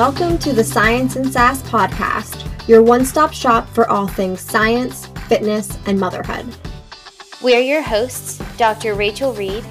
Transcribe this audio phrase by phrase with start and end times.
[0.00, 5.08] Welcome to the Science and Sass podcast, your one stop shop for all things science,
[5.28, 6.56] fitness, and motherhood.
[7.42, 8.94] We are your hosts, Dr.
[8.94, 9.62] Rachel Reed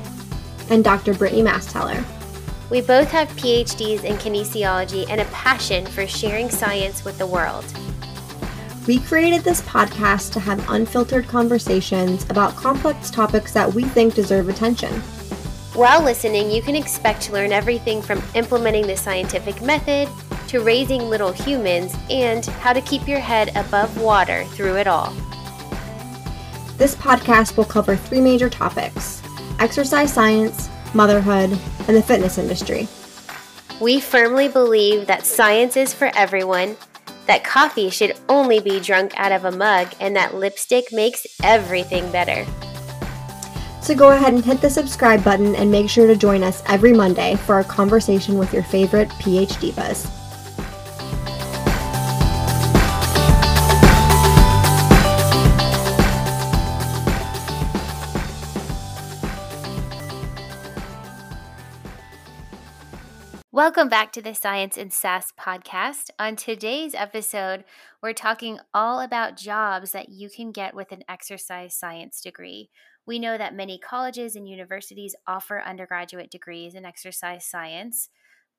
[0.70, 1.16] and Dr.
[1.16, 2.06] Brittany Masteller.
[2.70, 7.66] We both have PhDs in kinesiology and a passion for sharing science with the world.
[8.86, 14.48] We created this podcast to have unfiltered conversations about complex topics that we think deserve
[14.48, 15.02] attention.
[15.80, 20.10] While listening, you can expect to learn everything from implementing the scientific method
[20.50, 25.14] to raising little humans and how to keep your head above water through it all.
[26.78, 29.22] This podcast will cover three major topics
[29.60, 31.58] exercise science, motherhood,
[31.88, 32.90] and the fitness industry.
[33.80, 36.76] We firmly believe that science is for everyone,
[37.26, 42.12] that coffee should only be drunk out of a mug, and that lipstick makes everything
[42.12, 42.46] better.
[43.96, 47.36] Go ahead and hit the subscribe button and make sure to join us every Monday
[47.36, 50.08] for a conversation with your favorite PhD buzz.
[63.52, 66.12] Welcome back to the Science and Sass podcast.
[66.18, 67.66] On today's episode,
[68.02, 72.70] we're talking all about jobs that you can get with an exercise science degree.
[73.10, 78.10] We know that many colleges and universities offer undergraduate degrees in exercise science,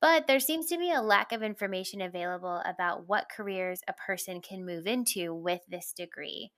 [0.00, 4.40] but there seems to be a lack of information available about what careers a person
[4.40, 6.50] can move into with this degree.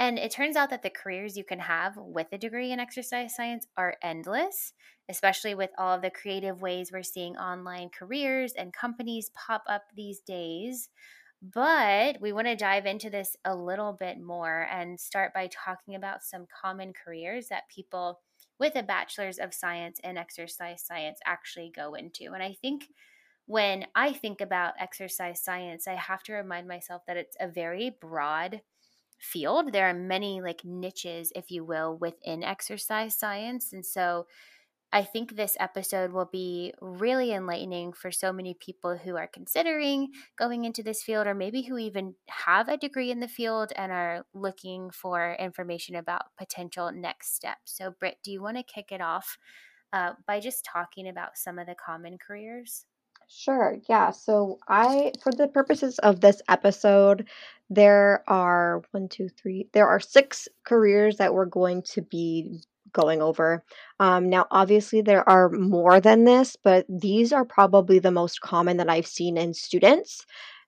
[0.00, 3.36] And it turns out that the careers you can have with a degree in exercise
[3.36, 4.72] science are endless,
[5.08, 9.84] especially with all of the creative ways we're seeing online careers and companies pop up
[9.94, 10.88] these days.
[11.40, 15.94] But we want to dive into this a little bit more and start by talking
[15.94, 18.20] about some common careers that people
[18.58, 22.32] with a bachelor's of science and exercise science actually go into.
[22.32, 22.88] And I think
[23.46, 27.96] when I think about exercise science, I have to remind myself that it's a very
[28.00, 28.60] broad
[29.18, 29.72] field.
[29.72, 33.72] There are many like niches, if you will, within exercise science.
[33.72, 34.26] And so
[34.92, 40.08] I think this episode will be really enlightening for so many people who are considering
[40.38, 43.92] going into this field, or maybe who even have a degree in the field and
[43.92, 47.76] are looking for information about potential next steps.
[47.76, 49.36] So, Britt, do you want to kick it off
[49.92, 52.86] uh, by just talking about some of the common careers?
[53.28, 53.76] Sure.
[53.90, 54.10] Yeah.
[54.10, 57.28] So, I, for the purposes of this episode,
[57.68, 62.62] there are one, two, three, there are six careers that we're going to be
[62.98, 63.64] going over.
[64.00, 68.76] Um, now, obviously, there are more than this, but these are probably the most common
[68.78, 70.24] that I've seen in students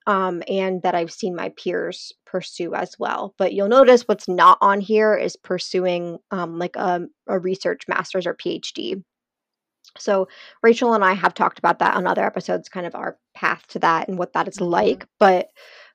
[0.06, 3.34] um, and that I've seen my peers pursue as well.
[3.38, 8.26] But you'll notice what's not on here is pursuing um, like a, a research master's
[8.26, 9.02] or PhD.
[9.98, 10.28] So,
[10.62, 13.80] Rachel and I have talked about that on other episodes, kind of our path to
[13.80, 14.70] that and what that is mm-hmm.
[14.70, 15.06] like.
[15.18, 15.48] But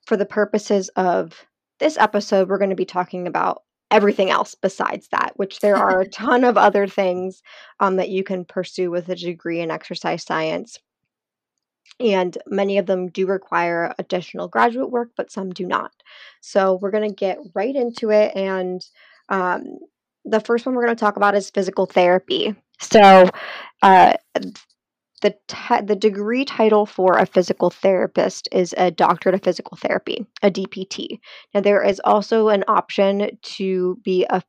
[0.06, 1.46] for the purposes of
[1.80, 6.02] this episode, we're going to be talking about everything else besides that, which there are
[6.02, 7.42] a ton of other things
[7.80, 10.80] um, that you can pursue with a degree in exercise science.
[12.00, 15.92] And many of them do require additional graduate work, but some do not.
[16.42, 18.36] So we're going to get right into it.
[18.36, 18.86] And
[19.30, 19.78] um,
[20.26, 22.54] the first one we're going to talk about is physical therapy.
[22.82, 23.30] So,
[23.82, 24.14] uh,
[25.22, 30.26] the te- the degree title for a physical therapist is a doctorate of physical therapy,
[30.44, 31.20] a DPT.
[31.54, 34.44] Now there is also an option to be a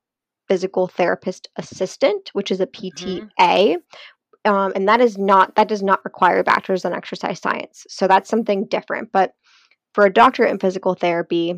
[0.48, 3.26] physical therapist assistant, which is a PTA.
[3.38, 4.52] Mm-hmm.
[4.52, 7.84] Um, and that is not that does not require a bachelor's in exercise science.
[7.88, 9.10] So that's something different.
[9.12, 9.32] But
[9.92, 11.54] for a doctorate in physical therapy,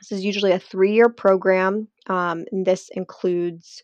[0.00, 1.88] this is usually a three-year program.
[2.08, 3.82] Um, and this includes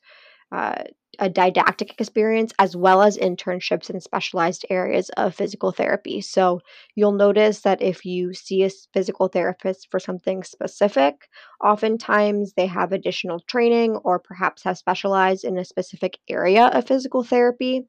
[0.52, 0.84] uh,
[1.18, 6.20] a didactic experience as well as internships in specialized areas of physical therapy.
[6.20, 6.60] So
[6.94, 11.28] you'll notice that if you see a physical therapist for something specific,
[11.62, 17.24] oftentimes they have additional training or perhaps have specialized in a specific area of physical
[17.24, 17.88] therapy,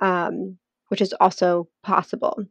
[0.00, 0.58] um,
[0.88, 2.44] which is also possible.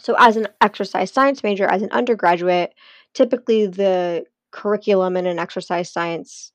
[0.00, 2.74] So, as an exercise science major, as an undergraduate,
[3.14, 6.50] typically the curriculum in an exercise science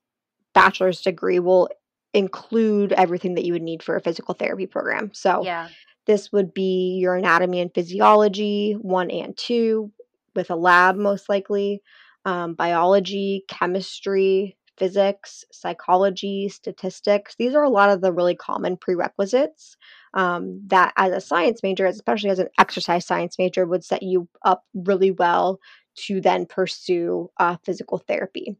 [0.54, 1.70] bachelor's degree will
[2.14, 5.12] include everything that you would need for a physical therapy program.
[5.14, 5.70] So yeah.
[6.06, 9.92] this would be your anatomy and physiology, one and two,
[10.36, 11.82] with a lab most likely,
[12.26, 17.36] um, biology, chemistry, physics, psychology, statistics.
[17.38, 19.76] These are a lot of the really common prerequisites
[20.14, 24.28] um, that, as a science major, especially as an exercise science major, would set you
[24.44, 25.60] up really well
[25.96, 28.56] to then pursue uh, physical therapy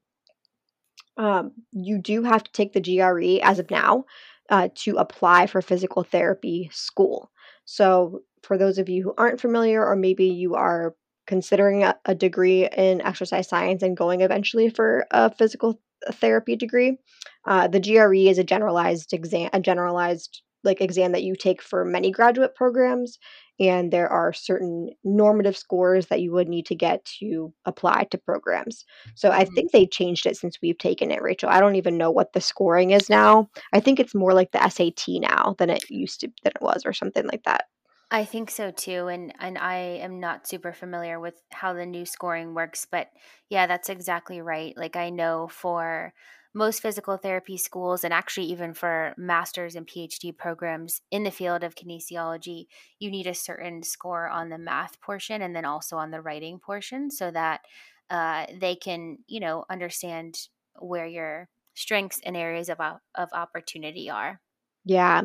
[1.20, 4.06] um, you do have to take the GRE as of now
[4.50, 7.30] uh, to apply for physical therapy school.
[7.66, 10.96] So for those of you who aren't familiar, or maybe you are
[11.28, 16.98] considering a, a degree in exercise science and going eventually for a physical therapy degree,
[17.46, 21.86] uh, the GRE is a generalized exam, a generalized like exam that you take for
[21.86, 23.18] many graduate programs
[23.60, 28.18] and there are certain normative scores that you would need to get to apply to
[28.18, 28.86] programs.
[29.16, 29.46] So I Mhm.
[29.46, 31.50] think they changed it since we've taken it, Rachel.
[31.50, 33.50] I don't even know what the scoring is now.
[33.74, 36.84] I think it's more like the SAT now than it used to than it was
[36.86, 37.66] or something like that.
[38.12, 42.06] I think so too, and and I am not super familiar with how the new
[42.06, 43.10] scoring works, but
[43.50, 44.76] yeah, that's exactly right.
[44.76, 46.14] Like I know for
[46.54, 51.64] most physical therapy schools, and actually even for masters and PhD programs in the field
[51.64, 52.66] of kinesiology,
[53.00, 56.60] you need a certain score on the math portion and then also on the writing
[56.60, 57.62] portion, so that
[58.10, 60.50] uh, they can you know understand
[60.80, 62.80] where your strengths and areas of
[63.16, 64.42] of opportunity are.
[64.86, 65.22] Yeah.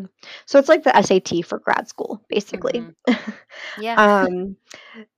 [0.46, 2.86] So it's like the SAT for grad school, basically.
[2.86, 3.32] hmm
[3.76, 3.96] Yeah.
[3.96, 4.56] um,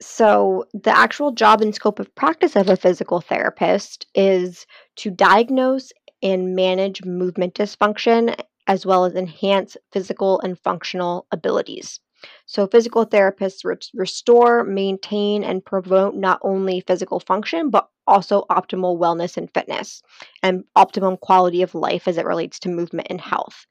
[0.01, 4.67] So, the actual job and scope of practice of a physical therapist is
[4.97, 5.93] to diagnose
[6.23, 8.35] and manage movement dysfunction
[8.67, 12.01] as well as enhance physical and functional abilities.
[12.47, 18.99] So, physical therapists re- restore, maintain, and promote not only physical function, but also optimal
[18.99, 20.03] wellness and fitness
[20.43, 23.67] and optimum quality of life as it relates to movement and health.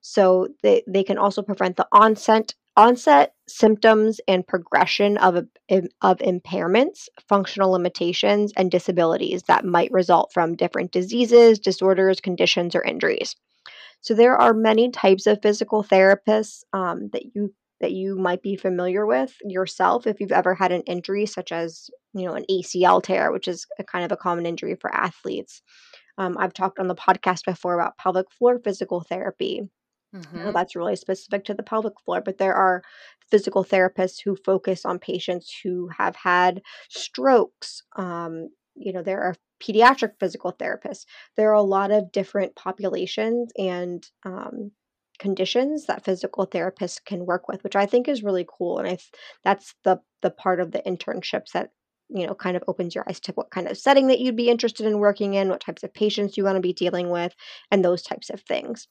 [0.00, 5.36] So they, they can also prevent the onset onset symptoms and progression of
[6.00, 12.84] of impairments, functional limitations, and disabilities that might result from different diseases, disorders, conditions, or
[12.84, 13.34] injuries.
[14.00, 18.56] So there are many types of physical therapists um, that you that you might be
[18.56, 23.02] familiar with yourself if you've ever had an injury such as you know an ACL
[23.02, 25.62] tear, which is a kind of a common injury for athletes.
[26.16, 29.68] Um, I've talked on the podcast before about pelvic floor physical therapy
[30.12, 32.82] hmm that's really specific to the pelvic floor, but there are
[33.30, 37.82] physical therapists who focus on patients who have had strokes.
[37.96, 41.04] Um, you know, there are pediatric physical therapists.
[41.36, 44.70] There are a lot of different populations and um,
[45.18, 48.78] conditions that physical therapists can work with, which I think is really cool.
[48.78, 49.10] And I th-
[49.44, 51.70] that's the the part of the internships that
[52.08, 54.48] you know kind of opens your eyes to what kind of setting that you'd be
[54.50, 57.34] interested in working in, what types of patients you want to be dealing with,
[57.70, 58.88] and those types of things.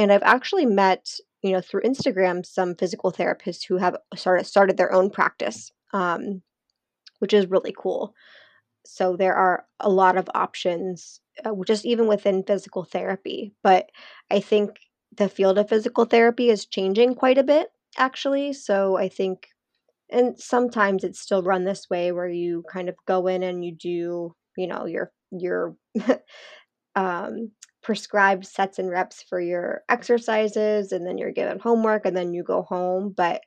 [0.00, 1.12] And I've actually met,
[1.42, 6.40] you know, through Instagram, some physical therapists who have started started their own practice, um,
[7.18, 8.14] which is really cool.
[8.86, 13.52] So there are a lot of options, uh, just even within physical therapy.
[13.62, 13.90] But
[14.30, 14.70] I think
[15.14, 17.68] the field of physical therapy is changing quite a bit,
[17.98, 18.54] actually.
[18.54, 19.48] So I think,
[20.10, 23.74] and sometimes it's still run this way, where you kind of go in and you
[23.76, 25.76] do, you know, your your
[26.96, 27.52] um,
[27.82, 32.42] prescribed sets and reps for your exercises, and then you're given homework, and then you
[32.42, 33.12] go home.
[33.16, 33.42] But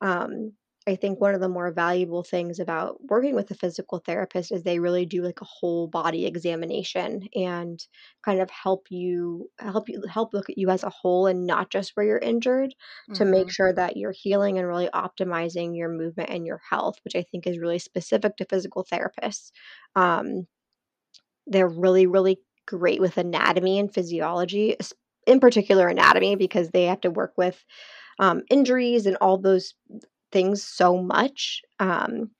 [0.00, 0.52] um,
[0.86, 4.62] I think one of the more valuable things about working with a physical therapist is
[4.62, 7.86] they really do like a whole body examination and
[8.24, 11.70] kind of help you help you help look at you as a whole and not
[11.70, 12.74] just where you're injured
[13.12, 16.96] to make hmm sure that you're healing and really optimizing your movement and your health,
[17.04, 19.50] which I think is really specific to physical therapists.
[19.96, 20.46] Um,
[21.46, 22.38] they're really, really
[22.70, 24.76] great with anatomy and physiology,
[25.26, 27.64] in particular anatomy, because they have to work with
[28.20, 29.74] um, injuries and all those
[30.30, 31.62] things so much.
[31.80, 32.30] Um,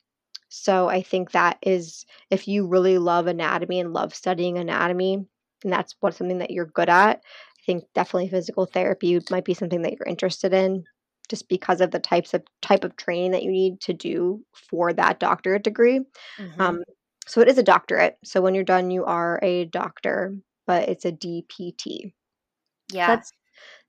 [0.48, 5.14] so I think that is if you really love anatomy and love studying anatomy,
[5.64, 9.54] and that's what something that you're good at, I think definitely physical therapy might be
[9.54, 10.84] something that you're interested in
[11.28, 14.92] just because of the types of type of training that you need to do for
[14.92, 16.00] that doctorate degree.
[16.38, 16.82] hmm Um,
[17.26, 18.18] so it is a doctorate.
[18.24, 20.36] So when you're done, you are a doctor,
[20.66, 22.12] but it's a DPT.
[22.88, 23.06] So Yeah.
[23.06, 23.32] that's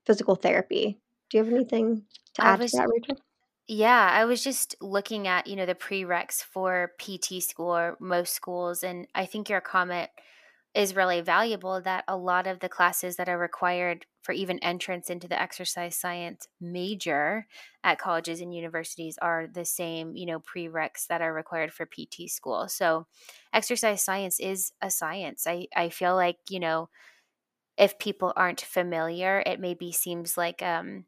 [0.05, 1.00] physical therapy.
[1.29, 2.03] Do you have anything
[2.35, 3.17] to add to that, Rachel?
[3.67, 8.33] yeah, I was just looking at, you know, the prereqs for PT school or most
[8.33, 10.09] schools and I think your comment
[10.73, 15.09] is really valuable that a lot of the classes that are required for even entrance
[15.09, 17.45] into the exercise science major
[17.83, 22.27] at colleges and universities are the same, you know, prereqs that are required for PT
[22.29, 22.67] school.
[22.69, 23.07] So
[23.53, 25.45] exercise science is a science.
[25.45, 26.89] I I feel like, you know,
[27.77, 31.05] if people aren't familiar, it maybe seems like um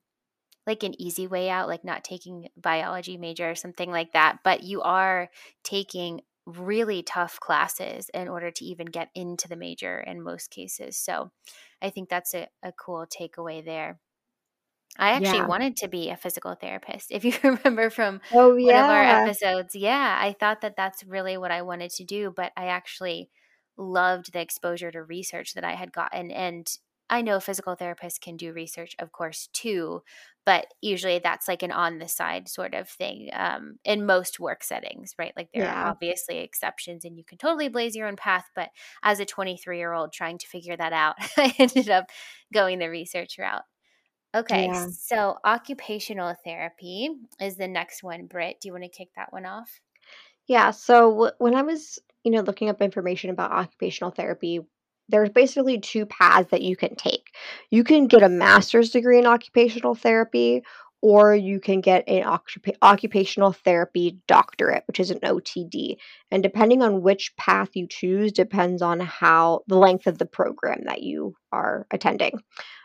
[0.67, 4.63] like an easy way out, like not taking biology major or something like that, but
[4.63, 5.29] you are
[5.63, 10.97] taking really tough classes in order to even get into the major in most cases.
[10.97, 11.31] So
[11.81, 13.99] I think that's a, a cool takeaway there.
[14.97, 15.43] I actually Yeah.
[15.43, 17.11] wanted to be a physical therapist.
[17.11, 21.37] If you remember from Oh, one of our episodes, yeah, I thought that that's really
[21.37, 23.29] what I wanted to do, but I actually
[23.75, 26.29] loved the exposure to research that I had gotten.
[26.31, 26.67] And
[27.09, 30.01] I know physical therapists can do research, of course, too,
[30.45, 34.63] but usually that's like an on the side sort of thing um, in most work
[34.63, 35.33] settings, right?
[35.37, 35.73] Like there Yeah.
[35.83, 38.45] are obviously exceptions and you can totally blaze your own path.
[38.55, 38.69] But
[39.03, 42.05] as a 23 year old trying to figure that out, I ended up
[42.53, 43.63] going the research route.
[44.35, 44.87] Okay, Yeah.
[44.91, 48.27] so occupational therapy is the next one.
[48.27, 49.79] Britt, do you want to kick that one off?
[50.47, 54.59] Yeah, so w- when I was, you know, looking up information about occupational therapy,
[55.09, 57.31] there's basically two paths that you can take.
[57.69, 60.63] You can get a master's degree in occupational therapy,
[61.01, 65.97] or you can get an occupa- occupational therapy doctorate, which is an OTD.
[66.31, 70.83] And depending on which path you choose, depends on how the length of the program
[70.85, 72.39] that you are attending.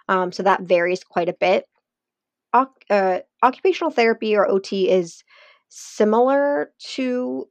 [0.08, 1.66] Um, so that varies quite a bit.
[2.52, 5.22] Uh, occupational therapy or OT is
[5.68, 7.46] similar to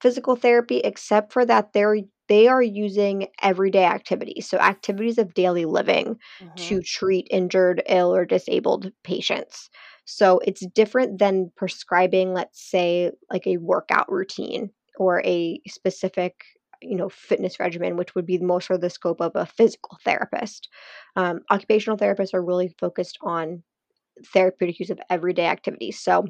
[0.00, 1.96] physical therapy, except for that they're
[2.30, 6.68] they are using everyday activities, so activities of daily living Mm-hmm.
[6.68, 9.70] to treat injured, ill, or disabled patients.
[10.06, 16.44] So it's different than prescribing, let's say, like a workout routine or a specific,
[16.82, 20.68] you know, fitness regimen, which would be more for the scope of a physical therapist.
[21.16, 23.62] Um, occupational therapists are really focused on
[24.32, 26.00] therapeutic use of everyday activities.
[26.00, 26.26] So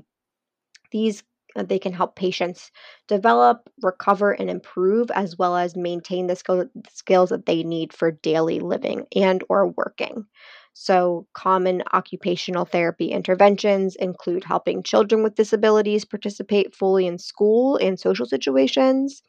[0.93, 1.23] these
[1.57, 2.71] they can help patients
[3.09, 8.11] develop, recover, and improve, as well as maintain the skill, skills that they need for
[8.13, 10.27] daily living and or working.
[10.75, 17.99] So, common occupational therapy interventions include helping children with disabilities participate fully in school and
[17.99, 19.23] social situations,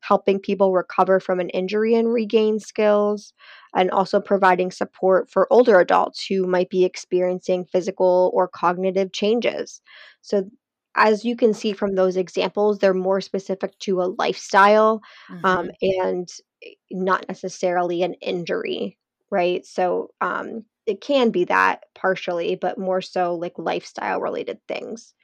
[0.00, 3.32] helping people recover from an injury and regain skills,
[3.74, 9.80] and also providing support for older adults who might be experiencing physical or cognitive changes.
[10.20, 10.50] So,
[10.94, 15.02] as you can see from those examples, they're more specific to a lifestyle
[15.44, 16.00] um, Mm-hmm.
[16.00, 16.28] and
[16.64, 18.98] eh, not necessarily an injury,
[19.30, 19.64] right?
[19.66, 25.14] So, um, it can be that partially, but more so like lifestyle related things.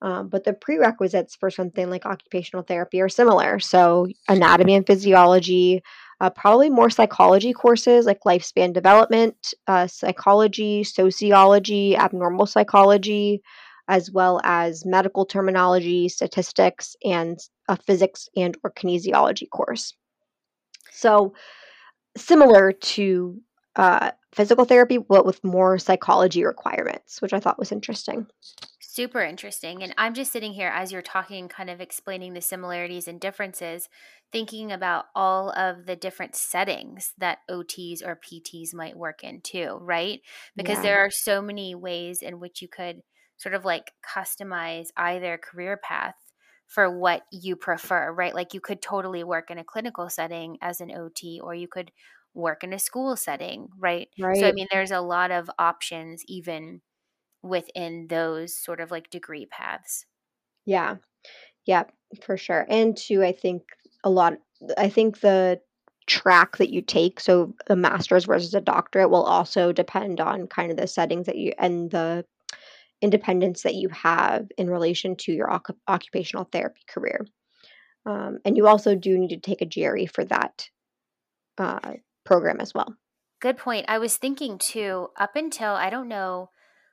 [0.00, 3.58] Um, but the prerequisites for something like occupational therapy are similar.
[3.58, 5.82] So, anatomy and physiology,
[6.20, 13.42] uh, probably more psychology courses like lifespan development, uh, psychology, sociology, abnormal psychology,
[13.88, 19.94] as well as medical terminology, statistics, and a physics and or kinesiology course.
[20.92, 21.34] So,
[22.16, 23.40] similar to
[23.76, 28.26] uh, physical therapy, but with more psychology requirements, which I thought was interesting.
[28.80, 29.82] Super interesting.
[29.82, 33.88] And I'm just sitting here as you're talking, kind of explaining the similarities and differences,
[34.32, 39.78] thinking about all of the different settings that OTs or PTs might work in too,
[39.80, 40.20] right?
[40.56, 43.02] Because Yeah, there are so many ways in which you could
[43.38, 46.14] sort of like customize either career path
[46.66, 48.34] for what you prefer, right?
[48.34, 51.90] Like you could totally work in a clinical setting as an OT, or you could
[52.34, 54.08] work in a school setting, right?
[54.18, 54.38] right?
[54.38, 56.82] So, I mean, there's a lot of options, even
[57.42, 60.06] within those sort of like degree paths.
[60.64, 60.96] Yeah,
[61.66, 61.84] yeah,
[62.22, 62.66] for sure.
[62.68, 63.64] And two, I think
[64.04, 64.34] a lot,
[64.76, 65.60] I think the
[66.06, 70.70] track that you take, so a master's versus a doctorate, will also depend on kind
[70.70, 72.24] of the settings that you and the
[73.00, 77.26] independence that you have in relation to your occup occupational therapy career.
[78.06, 80.68] Um, and you also do need to take a GRE for that
[81.58, 82.94] uh, program as well.
[83.40, 83.86] Good point.
[83.88, 86.50] I was thinking too, up until I don't know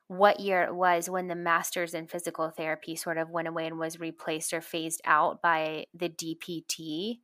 [0.07, 3.79] what year it was when the master's in physical therapy sort of went away and
[3.79, 7.19] was replaced or phased out by the DPT.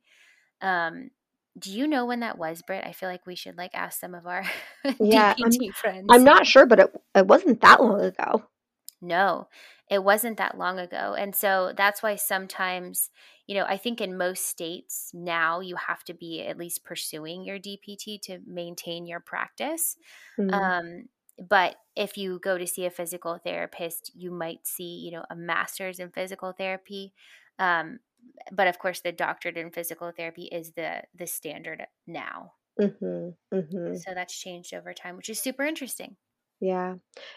[0.60, 1.10] Um,
[1.58, 2.84] do you know when that was, Britt?
[2.84, 4.44] I feel like we should like ask some of our
[5.00, 8.42] Yeah, I'm DPT I'm not sure, but it it wasn't that long ago.
[9.02, 9.48] No,
[9.90, 11.14] it wasn't that long ago.
[11.14, 13.10] And so that's why sometimes,
[13.48, 17.44] you know, I think in most states now you have to be at least pursuing
[17.44, 19.96] your DPT to maintain your practice.
[20.38, 21.08] Mm, Um,
[21.48, 25.36] but if you go to see a physical therapist, you might see, you know, a
[25.36, 27.14] master's in physical therapy.
[27.58, 28.00] Um,
[28.52, 32.54] but of course, the doctorate in physical therapy is the the standard now.
[32.78, 34.04] mhm, mhm.
[34.04, 36.16] So that's changed over time, which is super interesting.
[36.62, 36.94] Yeah.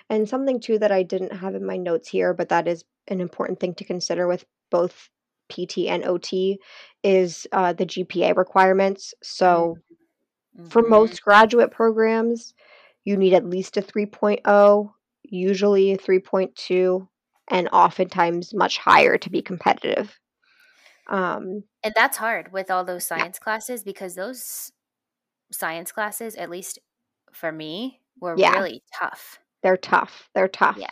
[0.07, 3.21] And something too that I didn't have in my notes here, but that is an
[3.21, 5.09] important thing to consider with both
[5.49, 6.59] PT and OT
[7.03, 9.15] is uh, the GPA requirements.
[9.23, 9.79] So
[10.69, 10.87] for Mm-hmm.
[10.87, 12.53] most graduate programs,
[13.03, 14.91] you need at least a 3.0,
[15.23, 17.07] usually a 3.2,
[17.49, 20.19] and oftentimes much higher to be competitive.
[21.09, 24.71] Um, And that's hard with all those yeah, science classes because those
[25.51, 26.79] science classes, at least
[27.33, 29.39] for me, were yeah, really tough.
[29.63, 30.29] they're tough.
[30.33, 30.77] They're tough.
[30.77, 30.87] Yeah.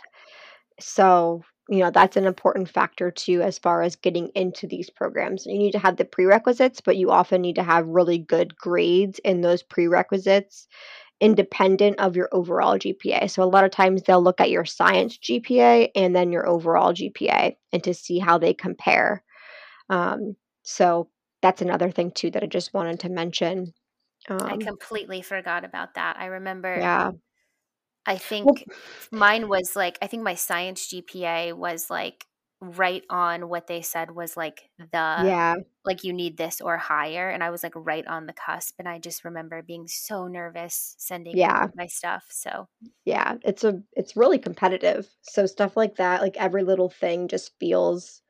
[0.80, 5.46] So, you know, that's an important factor too as far as getting into these programs.
[5.46, 9.18] You need to have the prerequisites, but you often need to have really good grades
[9.20, 10.66] in those prerequisites
[11.20, 13.30] independent of your overall GPA.
[13.30, 16.92] So a lot of times they'll look at your science GPA and then your overall
[16.92, 19.22] GPA and to see how they compare.
[19.88, 21.08] Um, so
[21.40, 23.72] that's another thing too that I just wanted to mention.
[24.28, 26.16] Um, I completely forgot about that.
[26.18, 26.76] I remember.
[26.76, 27.12] Yeah.
[28.06, 28.78] I think well,
[29.12, 32.26] mine was like I think my science GPA was like
[32.60, 35.54] right on what they said was like the yeah
[35.84, 38.88] like you need this or higher and i was like right on the cusp and
[38.88, 42.66] i just remember being so nervous sending yeah my stuff so
[43.04, 47.52] yeah it's a it's really competitive so stuff like that like every little thing just
[47.60, 48.22] feels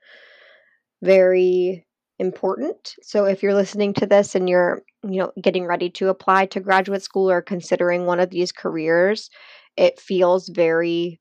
[1.03, 1.87] very
[2.19, 6.47] important so if you're listening to this and you're you know getting ready to apply
[6.47, 9.31] to graduate school or considering one of these careers
[9.77, 11.21] it feels very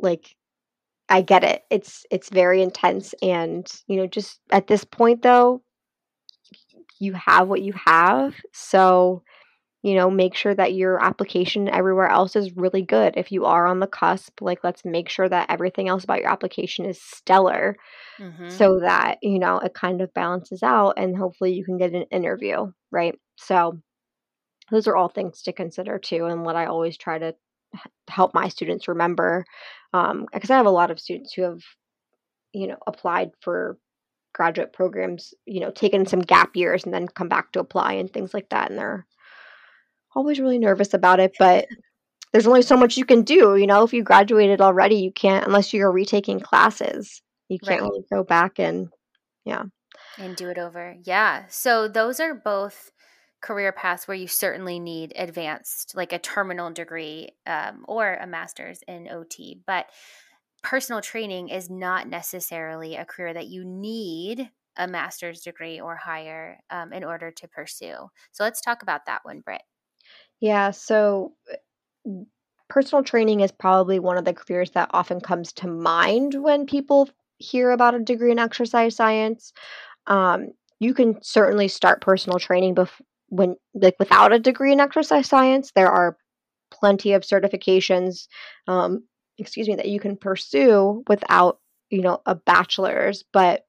[0.00, 0.36] like
[1.10, 1.64] I get it.
[1.70, 5.62] It's it's very intense and, you know, just at this point though,
[6.98, 8.34] you have what you have.
[8.52, 9.22] So,
[9.82, 13.14] you know, make sure that your application everywhere else is really good.
[13.16, 16.30] If you are on the cusp, like let's make sure that everything else about your
[16.30, 17.76] application is stellar
[18.18, 18.50] mm-hmm.
[18.50, 22.04] so that, you know, it kind of balances out and hopefully you can get an
[22.10, 23.18] interview, right?
[23.36, 23.80] So,
[24.70, 27.34] those are all things to consider too and what I always try to
[28.08, 29.44] help my students remember
[29.92, 31.60] um because i have a lot of students who have
[32.52, 33.78] you know applied for
[34.34, 38.12] graduate programs you know taken some gap years and then come back to apply and
[38.12, 39.06] things like that and they're
[40.14, 41.66] always really nervous about it but
[42.32, 45.46] there's only so much you can do you know if you graduated already you can't
[45.46, 47.88] unless you're retaking classes you can't right.
[47.88, 48.88] really go back and
[49.44, 49.64] yeah
[50.18, 52.90] and do it over yeah so those are both
[53.40, 58.80] career paths where you certainly need advanced, like a terminal degree um, or a master's
[58.86, 59.60] in OT.
[59.66, 59.86] But
[60.62, 66.58] personal training is not necessarily a career that you need a master's degree or higher
[66.70, 68.08] um, in order to pursue.
[68.32, 69.62] So let's talk about that one, Britt.
[70.40, 70.70] Yeah.
[70.70, 71.32] So
[72.08, 72.10] uh,
[72.68, 77.08] personal training is probably one of the careers that often comes to mind when people
[77.38, 79.52] hear about a degree in exercise science.
[80.08, 80.48] Um,
[80.80, 85.72] you can certainly start personal training bef- when like without a degree in exercise science
[85.74, 86.18] there are
[86.70, 88.28] plenty of certifications
[88.68, 89.04] um,
[89.38, 93.64] excuse me that you can pursue without you know a bachelor's but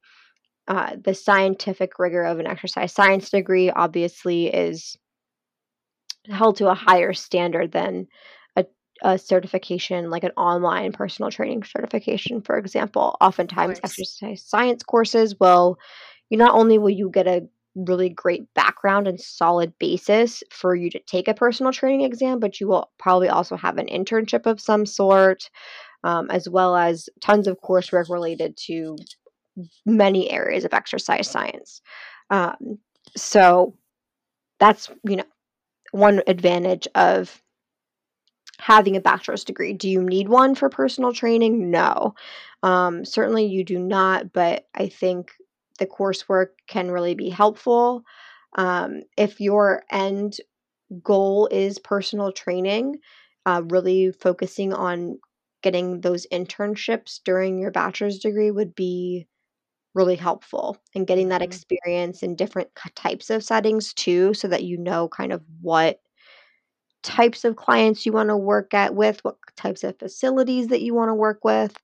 [0.68, 4.98] uh, the scientific rigor of an exercise science degree obviously is
[6.30, 8.08] held to a higher standard than
[8.56, 8.66] a,
[9.02, 15.78] a certification like an online personal training certification for example oftentimes exercise science courses will
[16.30, 20.90] you not only will you get a really great background and solid basis for you
[20.90, 24.60] to take a personal training exam, but you will probably also have an internship of
[24.60, 25.50] some sort,
[26.04, 28.96] um, as well as tons of coursework related to
[29.86, 31.82] many areas of exercise science.
[32.30, 32.80] Um,
[33.16, 33.76] so
[34.60, 35.24] that's, you know,
[35.92, 37.42] one advantage of
[38.60, 39.74] having a bachelor's degree.
[39.74, 41.72] Do you need one for personal training?
[41.72, 42.14] No.
[42.64, 45.32] Um, certainly you do not, but I think
[45.80, 48.04] the coursework can really be helpful.
[48.56, 50.38] Um, if your end
[51.02, 53.00] goal is personal training,
[53.46, 55.20] uh, really focusing on
[55.64, 59.28] getting those internships during your bachelor's degree would be
[59.94, 61.50] really helpful and getting that mm-hmm.
[61.50, 66.00] experience in different types of settings too so that you know kind of what
[67.04, 70.94] types of clients you want to work at with what types of facilities that you
[70.94, 71.76] want to work with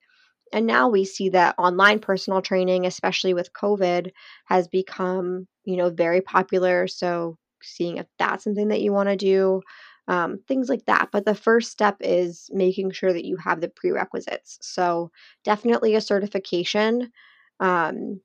[0.54, 4.12] and now we see that online personal training, especially with COVID,
[4.46, 6.88] has become, you know, very popular.
[6.88, 9.62] So seeing if that's something that you want to do,
[10.08, 11.10] um, things like that.
[11.12, 14.58] But the first step is making sure that you have the prerequisites.
[14.62, 15.12] So
[15.44, 17.12] definitely a certification.
[17.60, 18.22] Um,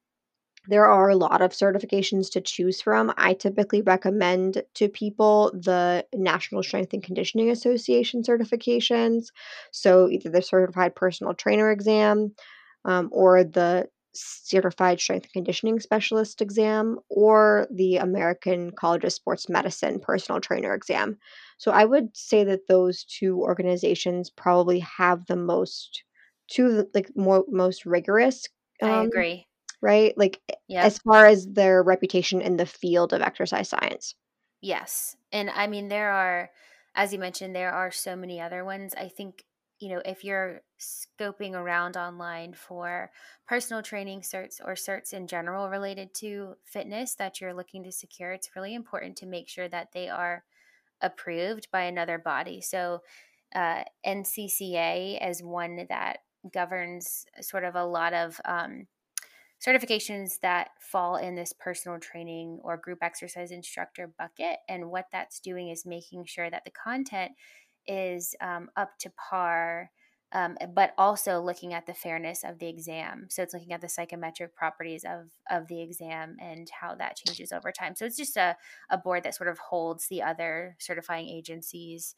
[0.68, 3.12] there are a lot of certifications to choose from.
[3.16, 9.27] I typically recommend to people the National Strength and Conditioning Association certifications.
[9.73, 12.33] So, either the Certified Personal Trainer exam
[12.85, 19.49] um, or the Certified Strength and Conditioning Specialist exam or the American College of Sports
[19.49, 21.18] Medicine Personal Trainer exam.
[21.59, 26.05] So, I would say that those two organizations probably have the most,
[26.49, 28.47] two like more most rigorous.
[28.83, 29.47] Um, I agree
[29.83, 30.16] right?
[30.16, 30.85] Like yep.
[30.85, 34.14] as far as their reputation in the field of exercise science.
[34.62, 35.16] Yes.
[35.33, 36.51] And I mean there are
[36.95, 38.95] as you mentioned there are so many other ones.
[38.97, 39.45] I think
[39.81, 43.11] you know, if you're scoping around online for
[43.49, 48.31] personal training certs or certs in general related to fitness that you're looking to secure,
[48.31, 50.45] it's really important to make sure that they are
[51.01, 52.61] approved by another body.
[52.61, 53.01] So,
[53.57, 56.18] uh, NCCA is one that
[56.52, 58.87] governs sort of a lot of um,
[59.64, 64.59] certifications that fall in this personal training or group exercise instructor bucket.
[64.68, 67.33] And what that's doing is making sure that the content
[67.87, 69.90] is um, up to par.
[70.35, 73.26] Um, but also looking at the fairness of the exam.
[73.28, 77.52] So it's looking at the psychometric properties of of the exam and how that changes
[77.52, 77.94] over time.
[77.94, 78.57] So it's just a,
[78.88, 82.14] a board that sort of holds the other certifying agencies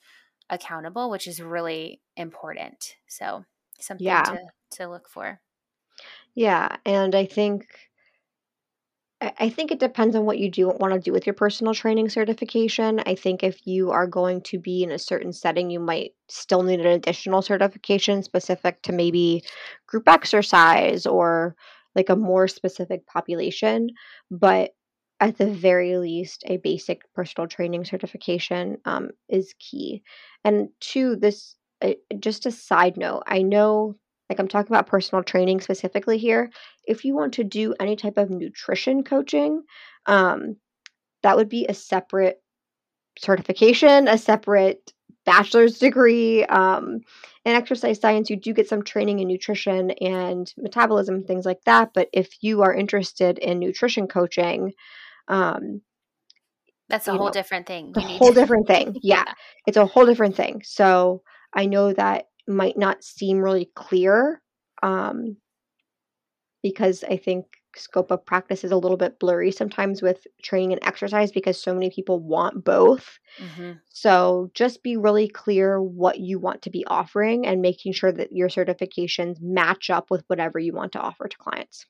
[0.48, 2.94] accountable, which is really important.
[3.08, 3.46] So
[3.80, 4.22] something yeah.
[4.22, 4.38] to,
[4.72, 5.40] to look for.
[6.34, 6.76] Yeah.
[6.84, 7.66] And I think
[9.38, 12.08] I think it depends on what you do want to do with your personal training
[12.08, 13.00] certification.
[13.06, 16.62] I think if you are going to be in a certain setting, you might still
[16.62, 19.44] need an additional certification specific to maybe
[19.86, 21.54] group exercise or
[21.94, 23.90] like a more specific population.
[24.30, 24.72] But
[25.20, 30.02] at the very least, a basic personal training certification um, is key.
[30.44, 31.54] And two, this
[32.18, 33.96] just a side note, I know
[34.30, 36.50] like I'm talking about personal training specifically here.
[36.84, 39.62] If you want to do any type of nutrition coaching,
[40.06, 40.56] um,
[41.22, 42.42] that would be a separate
[43.18, 44.92] certification, a separate
[45.26, 46.44] bachelor's degree.
[46.44, 47.00] Um,
[47.44, 51.90] in exercise science, you do get some training in nutrition and metabolism, things like that.
[51.94, 54.72] But if you are interested in nutrition coaching,
[55.28, 55.82] um,
[56.88, 57.92] that's a whole know, different thing.
[57.96, 58.96] A whole different thing.
[59.02, 59.24] Yeah.
[59.26, 59.34] yeah,
[59.66, 60.62] it's a whole different thing.
[60.64, 61.22] So
[61.54, 64.42] I know that might not seem really clear
[64.82, 65.36] um,
[66.62, 70.84] because I think scope of practice is a little bit blurry sometimes with training and
[70.84, 73.18] exercise because so many people want both.
[73.38, 73.72] Mm-hmm.
[73.88, 78.32] So just be really clear what you want to be offering and making sure that
[78.32, 81.86] your certifications match up with whatever you want to offer to clients.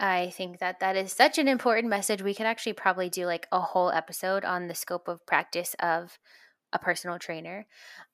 [0.00, 2.22] I think that that is such an important message.
[2.22, 6.18] We could actually probably do like a whole episode on the scope of practice of
[6.72, 7.66] a personal trainer.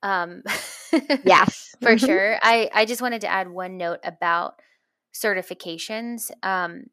[0.03, 0.43] Um,
[1.25, 2.07] yes, for mm-hmm.
[2.07, 2.39] sure.
[2.43, 4.61] I, I just wanted to add one note about
[5.15, 6.31] certifications.
[6.43, 6.85] Um,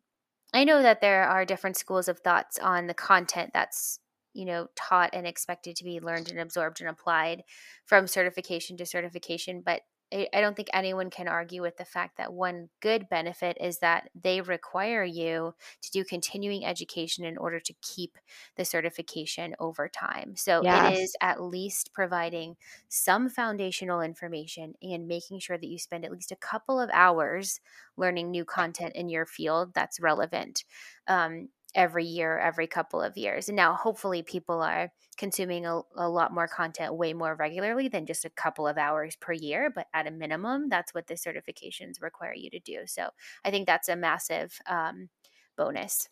[0.53, 3.99] I know that there are different schools of thoughts on the content that's
[4.33, 7.43] you know taught and expected to be learned and absorbed and applied
[7.85, 12.33] from certification to certification but I don't think anyone can argue with the fact that
[12.33, 17.73] one good benefit is that they require you to do continuing education in order to
[17.81, 18.17] keep
[18.57, 20.35] the certification over time.
[20.35, 20.93] So yes.
[20.97, 22.57] it is at least providing
[22.89, 27.61] some foundational information and making sure that you spend at least a couple of hours
[27.95, 30.65] learning new content in your field that's relevant.
[31.07, 33.47] Um, every year, every couple of years.
[33.47, 38.05] And now, hopefully, people are consuming a, a, lot more content way more regularly than
[38.05, 39.71] just a couple of hours per year.
[39.73, 42.79] But at a minimum, that's what the certifications require you to do.
[42.85, 43.09] So
[43.45, 45.09] I think that's a massive um,
[45.57, 46.09] bonus.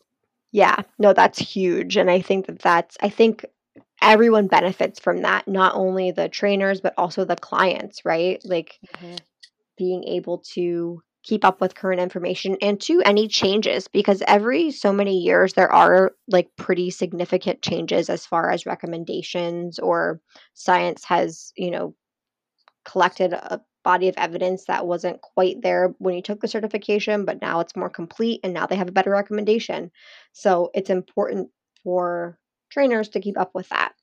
[0.52, 1.98] Yeah, no, that's huge.
[1.98, 3.46] And I think that that's, I think
[4.02, 8.42] everyone benefits from that, not only the trainers, but also the clients, right?
[8.44, 9.16] Like mm-hmm.
[9.78, 14.92] being able to keep up with current information and to any changes because every so
[14.92, 20.20] many years there are like pretty significant changes as far as recommendations or
[20.56, 21.94] science has you know
[22.84, 27.42] collected a body of evidence that wasn't quite there when you took the certification but
[27.42, 29.92] now it's more complete and now they have a better recommendation.
[30.34, 31.50] So it's important
[31.84, 32.40] for
[32.72, 33.94] trainers to keep up with that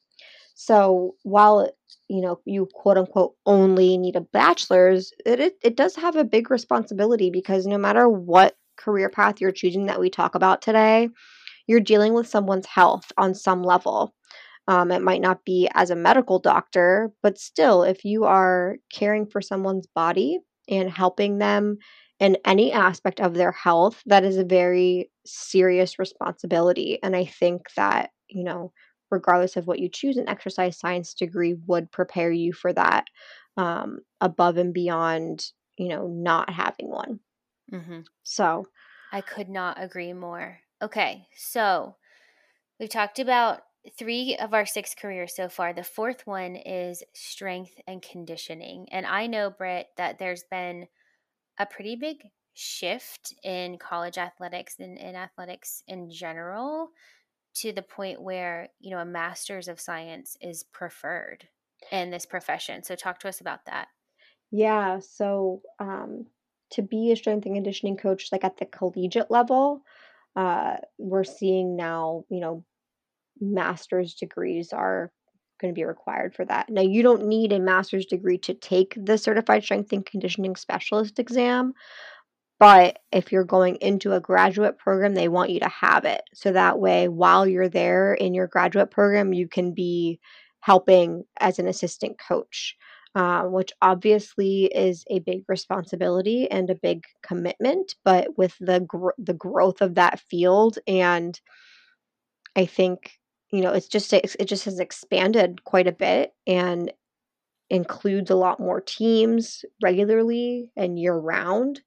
[0.58, 1.70] so while
[2.08, 6.24] you know you quote unquote only need a bachelor's, it, it it does have a
[6.24, 11.10] big responsibility because no matter what career path you're choosing that we talk about today,
[11.66, 14.14] you're dealing with someone's health on some level.
[14.68, 19.26] Um, it might not be as a medical doctor, but still, if you are caring
[19.26, 21.76] for someone's body and helping them
[22.18, 26.98] in any aspect of their health, that is a very serious responsibility.
[27.02, 28.72] And I think that, you know,
[29.10, 33.04] regardless of what you choose, an exercise science degree would prepare you for that
[33.56, 37.20] um, above and beyond, you know, not having one.
[37.72, 38.00] Mm-hmm.
[38.22, 38.66] So
[39.12, 40.58] I could not agree more.
[40.82, 41.96] Okay, so
[42.78, 43.62] we've talked about
[43.98, 45.72] three of our six careers so far.
[45.72, 48.86] The fourth one is strength and conditioning.
[48.90, 50.88] And I know, Britt, that there's been
[51.58, 52.18] a pretty big
[52.54, 56.90] shift in college athletics and in athletics in general
[57.56, 61.48] to the point where you know a master's of science is preferred
[61.90, 63.88] in this profession so talk to us about that.
[64.50, 66.26] Yeah so um,
[66.72, 69.82] to be a strength and conditioning coach like at the collegiate level
[70.36, 72.64] uh, we're seeing now you know
[73.40, 75.10] master's degrees are
[75.60, 76.68] going to be required for that.
[76.68, 81.18] Now you don't need a master's degree to take the certified strength and conditioning specialist
[81.18, 81.72] exam
[82.58, 86.22] but if you're going into a graduate program, they want you to have it.
[86.34, 90.20] So that way, while you're there in your graduate program, you can be
[90.60, 92.76] helping as an assistant coach.
[93.14, 97.94] uh, which obviously is a big responsibility and a big commitment.
[98.04, 101.40] But with the gr- the growth of that field, and
[102.56, 103.12] I think
[103.52, 106.92] you know, it's just it just has expanded quite a bit and
[107.70, 111.80] includes a lot more teams regularly and year round.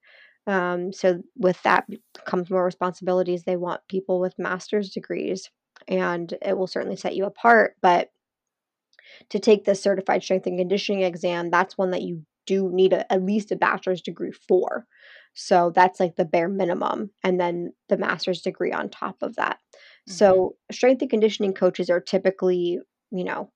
[0.50, 1.86] Um, so with that
[2.26, 3.44] comes more responsibilities.
[3.44, 5.50] They want people with master's degrees,
[5.88, 7.76] and it will certainly set you apart.
[7.84, 8.10] But
[9.30, 13.12] to take the certified strength and conditioning exam, that's one that you do need a,
[13.14, 14.88] at least a bachelor's degree for.
[15.36, 19.60] So that's like the bare minimum, and then the master's degree on top of that.
[19.76, 20.14] Mm-hmm.
[20.14, 22.80] So strength and conditioning coaches are typically,
[23.12, 23.52] you know,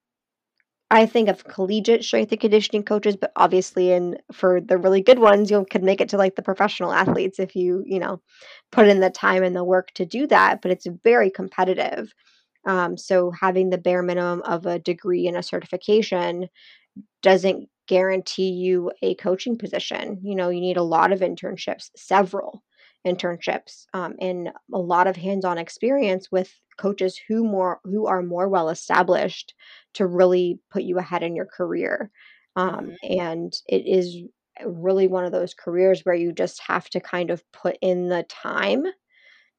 [0.94, 5.18] I think of collegiate strength and conditioning coaches, but obviously, and for the really good
[5.18, 8.22] ones, you can make it to like the professional athletes if you, you know,
[8.72, 10.62] put in the time and the work to do that.
[10.62, 12.14] But it's very competitive.
[12.68, 16.48] Um, so having the bare minimum of a degree and a certification
[17.24, 20.20] doesn't guarantee you a coaching position.
[20.24, 22.64] You know, you need a lot of internships, several
[23.06, 28.50] internships, um, and a lot of hands-on experience with coaches who more who are more
[28.50, 29.54] well established
[29.94, 32.12] to really put you ahead in your career.
[32.56, 33.20] Um, mm-hmm.
[33.20, 34.18] and it is
[34.66, 38.24] really one of those careers where you just have to kind of put in the
[38.30, 38.84] time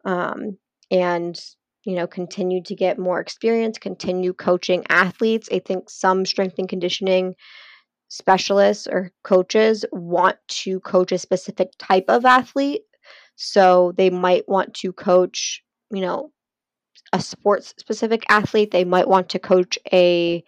[0.04, 0.58] um,
[0.90, 1.40] and
[1.84, 6.68] you know continue to get more experience continue coaching athletes i think some strength and
[6.68, 7.34] conditioning
[8.08, 12.82] specialists or coaches want to coach a specific type of athlete
[13.36, 16.30] so they might want to coach you know
[17.12, 20.42] a sports specific athlete they might want to coach a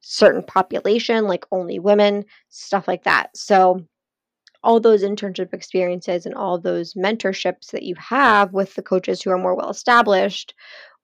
[0.00, 3.84] certain population like only women stuff like that so
[4.66, 9.30] all those internship experiences and all those mentorships that you have with the coaches who
[9.30, 10.54] are more well established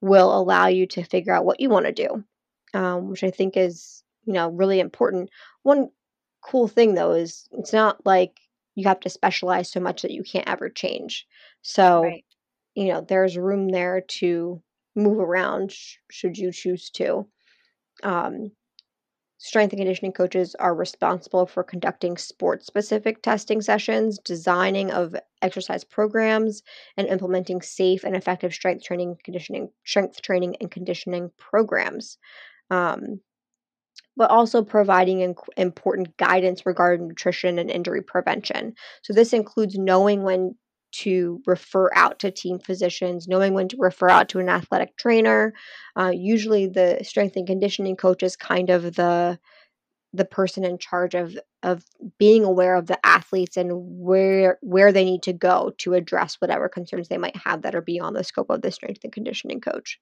[0.01, 2.23] will allow you to figure out what you want to do,
[2.73, 5.29] um, which I think is you know really important.
[5.63, 5.89] One
[6.41, 8.37] cool thing though is it's not like
[8.75, 11.27] you have to specialize so much that you can't ever change.
[11.61, 12.25] So right.
[12.75, 14.61] you know there's room there to
[14.95, 17.27] move around sh- should you choose to.
[18.03, 18.51] Um,
[19.43, 25.83] Strength and conditioning coaches are responsible for conducting sports specific testing sessions, designing of exercise
[25.83, 26.63] programs,
[26.95, 32.17] and implementing safe and effective strength training, conditioning, strength training, and conditioning programs.
[32.69, 33.19] Um,
[34.17, 38.75] but also providing important guidance regarding nutrition and injury prevention.
[39.01, 40.55] So, this includes knowing when
[40.93, 45.53] to refer out to team physicians, knowing when to refer out to an athletic trainer.
[45.97, 49.39] Uh, usually, the strength and conditioning coach is kind of the
[50.13, 51.83] the person in charge of of
[52.19, 56.69] being aware of the athletes and where where they need to go to address whatever
[56.69, 59.99] concerns they might have that are beyond the scope of the strength and conditioning coach.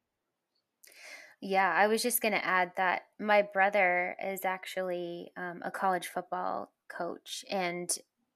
[1.41, 6.07] Yeah, I was just going to add that my brother is actually um, a college
[6.07, 7.89] football coach, and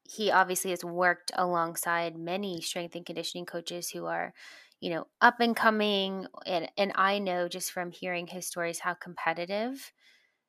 [0.04, 4.34] he obviously has worked alongside many strength and conditioning coaches who are
[4.80, 8.94] you know up and coming and and I know just from hearing his stories how
[8.96, 9.92] competitive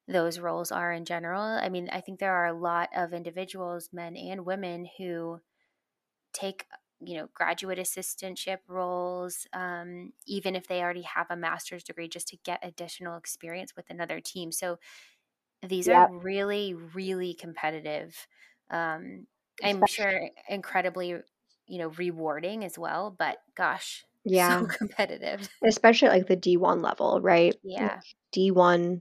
[0.09, 1.42] those roles are in general.
[1.42, 5.40] I mean, I think there are a lot of individuals, men and women who
[6.33, 6.66] take
[7.00, 12.28] you know graduate assistantship roles um, even if they already have a master's degree just
[12.28, 14.78] to get additional experience with another team so
[15.66, 16.11] these yep.
[16.11, 18.26] are really really competitive
[18.70, 19.26] um,
[19.62, 21.16] I'm sure incredibly,
[21.66, 25.48] you know, rewarding as well, but gosh, yeah, so competitive.
[25.64, 27.54] Especially like the D1 level, right?
[27.62, 28.00] Yeah.
[28.35, 29.00] D1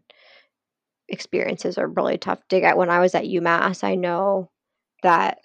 [1.07, 2.77] experiences are really tough to get.
[2.77, 4.49] When I was at UMass, I know
[5.03, 5.39] that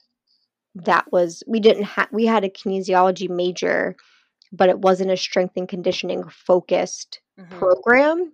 [0.74, 3.96] that was we didn't have we had a kinesiology major,
[4.52, 7.58] but it wasn't a strength and conditioning focused mm-hmm.
[7.58, 8.32] program,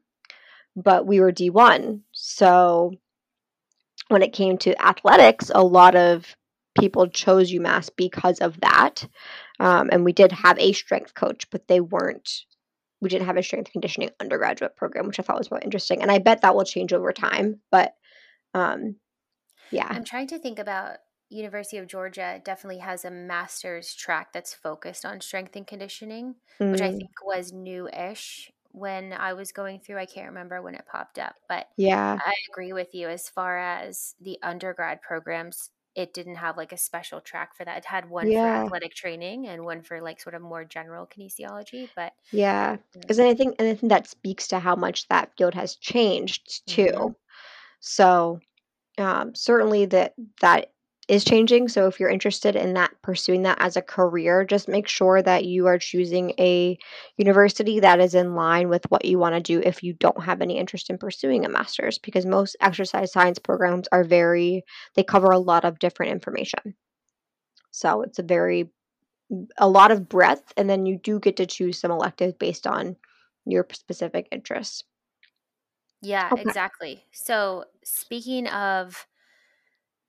[0.75, 2.01] but we were D1.
[2.13, 2.93] So
[4.09, 6.37] when it came to athletics, a lot of
[6.79, 9.09] people chose UMass because of that.
[9.59, 12.29] Um, and we did have a strength coach, but they weren't,
[13.01, 16.03] we didn't have a strength conditioning undergraduate program, which I thought was really interesting.
[16.03, 17.61] And I bet that will change over time.
[17.71, 17.95] But
[18.55, 18.97] um,
[19.71, 19.87] yeah.
[19.89, 25.05] I'm trying to think about University of Georgia definitely has a master's track that's focused
[25.05, 26.73] on strength and conditioning, mm.
[26.73, 26.99] which I mm.
[26.99, 29.99] think was new ish when I was going through.
[29.99, 33.59] I can't remember when it popped up, but yeah, I agree with you as far
[33.59, 37.79] as the undergrad programs it didn't have like a special track for that.
[37.79, 38.61] It had one yeah.
[38.61, 41.89] for athletic training and one for like sort of more general kinesiology.
[41.97, 45.55] But yeah, because I think and I think that speaks to how much that field
[45.55, 46.83] has changed too.
[46.83, 47.13] Mm-hmm.
[47.81, 48.41] So
[48.99, 50.13] um, certainly that
[50.43, 50.73] that
[51.09, 51.69] is changing.
[51.69, 55.45] So if you're interested in that, pursuing that as a career, just make sure that
[55.45, 56.77] you are choosing a
[57.17, 60.43] university that is in line with what you want to do if you don't have
[60.43, 64.65] any interest in pursuing a master's, because most exercise science programs are very,
[64.95, 66.75] they cover a lot of different information.
[67.71, 68.71] So it's a very,
[69.59, 72.97] a lot of breadth, and then you do get to choose some electives based on
[73.45, 74.83] your specific interests.
[76.03, 76.43] Yeah, okay.
[76.43, 77.05] exactly.
[77.13, 79.07] So speaking of,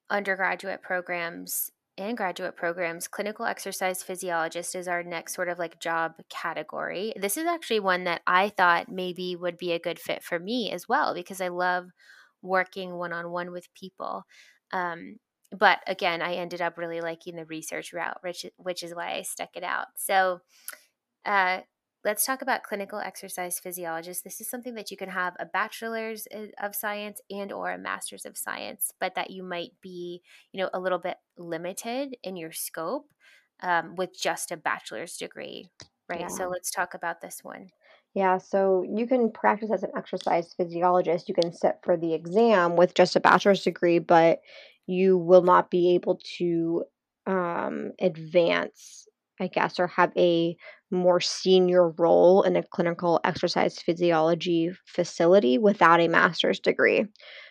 [0.10, 6.13] undergraduate programs and graduate programs, clinical exercise physiologist is our next sort of like job
[6.30, 7.13] category.
[7.20, 10.72] This is actually one that I thought maybe would be a good fit for me
[10.72, 11.88] as well because I love
[12.43, 14.24] working one on one with people.
[14.72, 15.17] Um,
[15.58, 19.22] but again, I ended up really liking the research route, which which is why I
[19.24, 19.88] stuck it out.
[19.96, 20.39] So,
[21.26, 21.62] uh,
[22.08, 24.24] Let's talk about clinical exercise physiologist.
[24.24, 26.26] This is something that you can have a bachelor's
[26.58, 30.22] of science and or a master's of science, but that you might be,
[30.54, 33.12] you know, a little bit limited in your scope
[33.62, 35.67] um, with just a bachelor's degree,
[36.08, 36.22] right?
[36.22, 36.28] Yeah.
[36.30, 37.72] So let's talk about this one.
[38.13, 41.28] Yeah, so you can practice as an exercise physiologist.
[41.28, 44.39] You can sit for the exam with just a bachelor's degree, but
[44.86, 46.86] you will not be able to
[47.26, 49.07] um, advance,
[49.39, 50.58] I guess, or have a
[50.91, 57.06] more senior role in a clinical exercise physiology facility without a master's degree.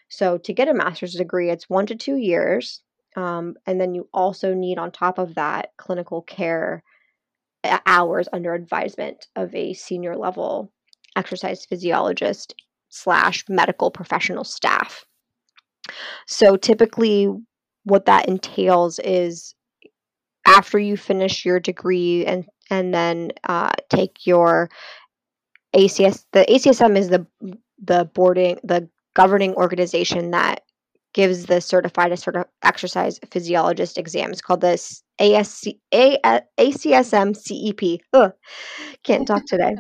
[0.08, 2.82] So, to get a master's degree, it's one to two years.
[3.16, 6.82] Um, and then you also need, on top of that, clinical care
[7.86, 10.72] hours under advisement of a senior level
[11.16, 12.54] exercise physiologist
[12.88, 15.04] slash medical professional staff.
[16.26, 17.28] So, typically,
[17.84, 19.54] what that entails is
[20.46, 24.70] after you finish your degree and and then uh, take your
[25.74, 26.24] ACS.
[26.32, 27.26] The ACSM is the
[27.82, 30.62] the boarding the governing organization that
[31.14, 34.30] gives the certified sort of exercise physiologist exam.
[34.30, 36.18] It's called this ASC, A,
[36.58, 38.00] ACSM CEP.
[38.12, 38.32] Ugh,
[39.02, 39.76] can't talk today.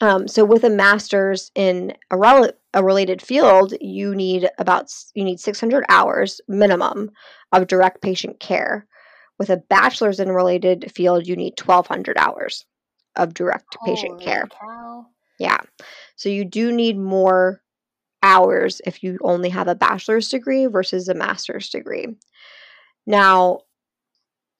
[0.00, 5.24] Um, so with a master's in a, rel- a related field, you need about you
[5.24, 7.10] need 600 hours minimum
[7.52, 8.86] of direct patient care.
[9.38, 12.64] With a bachelor's in related field, you need 1,200 hours
[13.16, 14.46] of direct Holy patient care.
[14.46, 15.06] Cow.
[15.38, 15.58] Yeah.
[16.16, 17.60] So you do need more
[18.22, 22.06] hours if you only have a bachelor's degree versus a master's degree.
[23.06, 23.60] Now,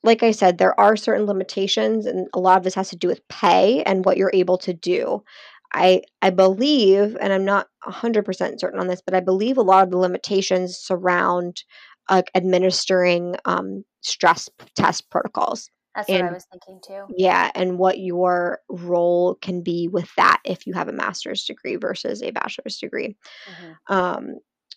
[0.03, 3.09] like I said, there are certain limitations, and a lot of this has to do
[3.09, 5.25] with pay and what you're able to do.
[5.73, 9.83] I I believe, and I'm not 100% certain on this, but I believe a lot
[9.83, 11.65] of the limitations surround
[12.09, 15.71] uh, administering um, stress test protocols.
[15.95, 17.05] That's and, what I was thinking too.
[17.17, 21.77] Yeah, and what your role can be with that if you have a master's degree
[21.77, 23.17] versus a bachelor's degree.
[23.49, 23.95] Mm-hmm.
[23.95, 24.35] Um,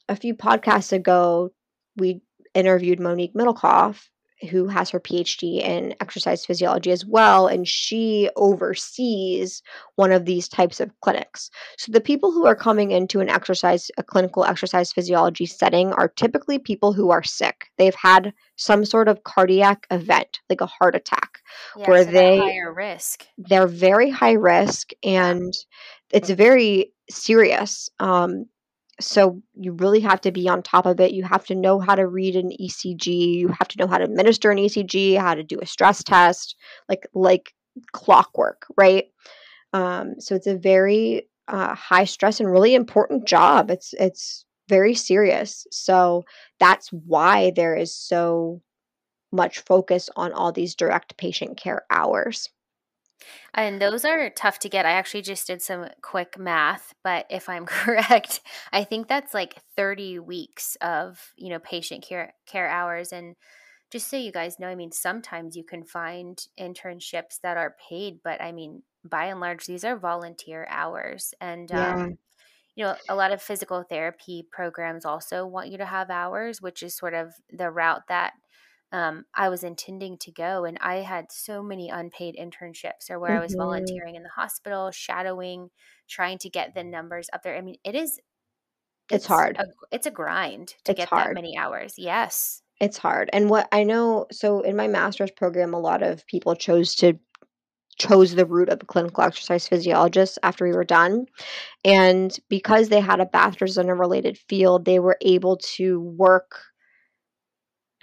[0.10, 1.50] a few podcasts ago,
[1.96, 2.22] we
[2.54, 4.04] interviewed Monique Middlecoff,
[4.50, 9.64] who has her PhD in exercise physiology as well, and she oversees
[9.96, 11.50] one of these types of clinics.
[11.78, 16.08] So the people who are coming into an exercise, a clinical exercise physiology setting, are
[16.08, 17.68] typically people who are sick.
[17.78, 21.40] They've had some sort of cardiac event, like a heart attack,
[21.76, 23.26] yeah, where so they higher risk.
[23.38, 25.54] They're very high risk, and
[26.12, 27.90] it's very serious.
[28.00, 28.46] Um,
[29.00, 31.12] so you really have to be on top of it.
[31.12, 33.06] You have to know how to read an ECG.
[33.06, 36.56] You have to know how to administer an ECG, how to do a stress test,
[36.90, 37.54] like like
[37.92, 39.06] clockwork, right?
[39.74, 43.70] Um, so it's a very uh, high stress and really important job.
[43.70, 45.66] It's it's very serious.
[45.72, 46.24] So
[46.60, 48.62] that's why there is so
[49.32, 52.50] much focus on all these direct patient care hours.
[53.54, 54.86] And those are tough to get.
[54.86, 59.56] I actually just did some quick math, but if I'm correct, I think that's like
[59.76, 63.36] 30 weeks of, you know, patient care care hours and
[63.90, 68.20] just so you guys know, I mean, sometimes you can find internships that are paid,
[68.24, 71.34] but I mean, by and large, these are volunteer hours.
[71.40, 71.94] And, yeah.
[71.94, 72.18] um,
[72.76, 76.84] you know, a lot of physical therapy programs also want you to have hours, which
[76.84, 78.34] is sort of the route that
[78.92, 80.66] um, I was intending to go.
[80.66, 83.40] And I had so many unpaid internships or where mm-hmm.
[83.40, 83.62] I was mm-hmm.
[83.62, 85.70] volunteering in the hospital, shadowing,
[86.10, 87.58] trying to get the numbers up there.
[87.58, 88.20] I mean, it is.
[89.10, 89.58] It's, it's hard.
[89.58, 91.30] A, it's a grind to it's get hard.
[91.30, 91.96] that many hours.
[91.98, 92.62] Yes.
[92.80, 93.30] It's hard.
[93.34, 97.18] And what I know, so in my master's program, a lot of people chose to
[97.98, 101.26] chose the route of a clinical exercise physiologist after we were done.
[101.84, 106.60] And because they had a bachelor's in a related field, they were able to work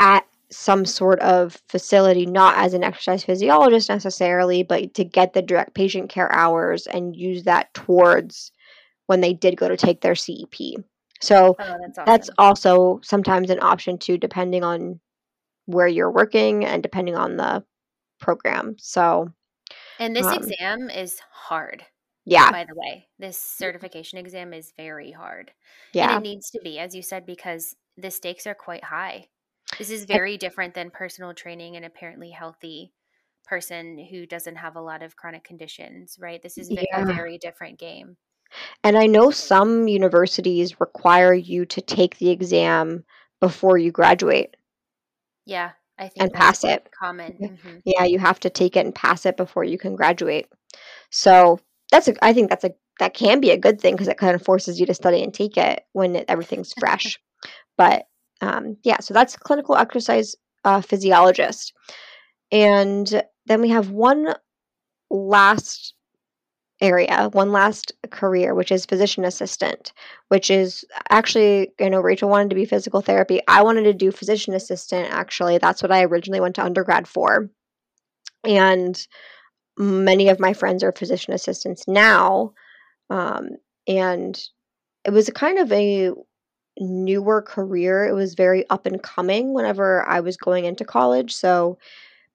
[0.01, 5.43] at some sort of facility, not as an exercise physiologist necessarily, but to get the
[5.43, 8.53] direct patient care hours and use that towards
[9.07, 10.55] when they did go to take their CEP.
[11.21, 15.01] So Oh, that's that's also sometimes an option too, depending on
[15.67, 17.65] where you're working and depending on the
[18.21, 18.77] program.
[18.79, 19.31] So,
[19.99, 21.85] And this um, exam is hard,
[22.25, 23.09] yeah, by the way.
[23.19, 25.53] This certification exam is very hard.
[25.93, 26.17] Yeah.
[26.17, 29.29] And it needs to be, as you said, because the stakes are quite high.
[29.79, 32.93] This is very different than personal training and apparently healthy
[33.45, 36.43] person who doesn't have a lot of chronic conditions, right?
[36.43, 38.17] This is ve- a very different game.
[38.83, 43.05] And I know some universities require you to take the exam
[43.41, 44.57] before you graduate
[45.47, 46.89] Yeah, I think and that's pass it.
[46.99, 47.39] common.
[47.39, 50.47] Yeah, hmm yeah, you have to take it and pass it before you can graduate.
[51.11, 51.61] So
[51.91, 54.35] that's a, I think that's a that can be a good thing because it kind
[54.35, 57.19] of forces you to study and take it when it, everything's fresh.
[57.77, 58.07] But
[58.41, 61.73] um, yeah, so that's clinical exercise uh, physiologist,
[62.51, 64.35] and then we have one
[65.11, 65.95] last
[66.81, 69.93] area, one last career, which is physician assistant,
[70.29, 73.41] which is actually, I know Rachel wanted to be physical therapy.
[73.49, 75.59] I wanted to do physician assistant, actually.
[75.59, 77.49] That's what I originally went to undergrad for.
[78.45, 79.07] And
[79.79, 82.53] many of my friends are physician assistants now.
[83.09, 83.51] Um,
[83.87, 84.39] and
[85.05, 86.11] it was a kind of a
[86.79, 88.07] newer career.
[88.07, 91.35] It was very up and coming whenever I was going into college.
[91.35, 91.79] So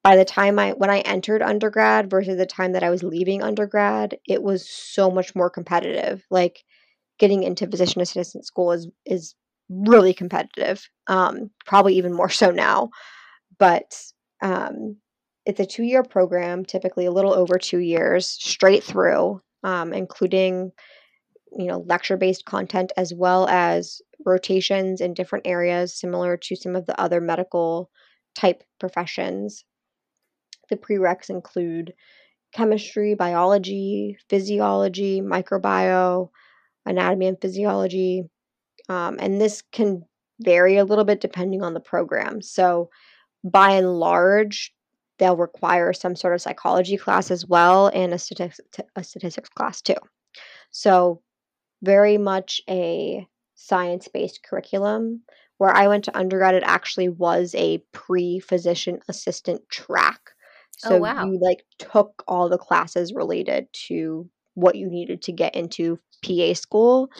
[0.02, 3.42] by the time I when I entered undergrad versus the time that I was leaving
[3.42, 6.24] undergrad, it was so much more competitive.
[6.30, 6.64] Like
[7.18, 9.34] getting into physician assistant school is is
[9.68, 10.88] really competitive.
[11.06, 12.90] Um, probably even more so now.
[13.58, 13.94] But
[14.42, 14.96] um,
[15.46, 20.72] it's a two year program, typically a little over two years, straight through, um, including
[21.56, 26.76] you know lecture based content as well as rotations in different areas, similar to some
[26.76, 27.90] of the other medical
[28.34, 29.64] type professions.
[30.68, 31.94] The prereqs include
[32.52, 36.30] chemistry, biology, physiology, microbio,
[36.86, 38.24] anatomy and physiology.
[38.88, 40.04] Um, and this can
[40.40, 42.42] vary a little bit depending on the program.
[42.42, 42.90] So,
[43.42, 44.72] by and large,
[45.18, 48.18] they'll require some sort of psychology class as well and a,
[48.96, 49.94] a statistics class too.
[50.70, 51.22] So,
[51.82, 55.22] very much a science based curriculum.
[55.58, 60.20] Where I went to undergrad, it actually was a pre physician assistant track.
[60.84, 61.26] Oh, So wow.
[61.26, 66.54] you like took all the classes related to what you needed to get into PA
[66.54, 67.10] school,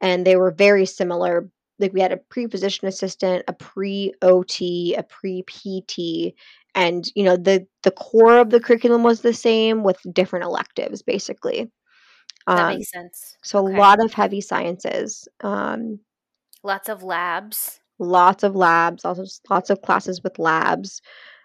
[0.00, 1.50] and they were very similar.
[1.78, 6.34] Like we had a pre physician assistant, a pre OT, a pre PT,
[6.74, 11.02] and you know the the core of the curriculum was the same with different electives,
[11.02, 11.70] basically.
[12.46, 13.36] That Um, makes sense.
[13.42, 16.00] so a lot of heavy sciences, um,
[16.62, 17.80] Lots of labs.
[17.98, 21.00] lots of labs, also lots of classes with labs.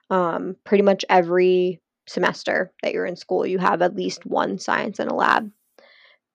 [0.09, 4.99] Um, pretty much every semester that you're in school, you have at least one science
[4.99, 5.51] in a lab,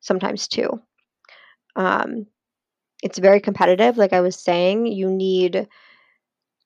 [0.01, 0.83] sometimes two.
[1.77, 2.27] Um,
[3.03, 3.97] it's very competitive.
[3.99, 5.69] Like I was saying, you need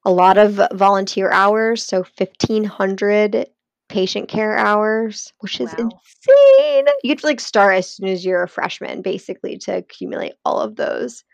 [0.04, 3.46] a lot of volunteer hours, so 1500
[3.90, 5.78] patient care hours, which is Wow.
[5.78, 6.86] insane.
[7.04, 10.60] You have to like start as soon as you're a freshman, basically, to accumulate all
[10.60, 11.24] of those.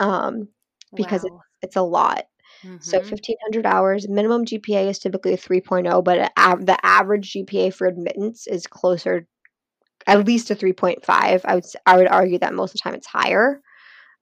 [0.00, 0.48] Um,
[0.96, 1.44] because it's Wow.
[1.62, 2.24] it's a lot.
[2.80, 7.70] So hmm 1500 hours, minimum GPA is typically a 3.0, but av- the average GPA
[7.74, 9.26] for admittance is closer
[10.06, 11.42] at least a 3.5.
[11.44, 13.60] I would I would argue that most of the time it's higher.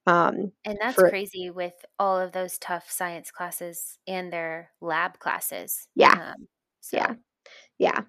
[0.07, 5.19] Um, And that's for crazy with all of those tough science classes and their lab
[5.19, 5.87] classes.
[5.95, 6.47] yeah, Um,
[6.81, 7.15] so, yeah,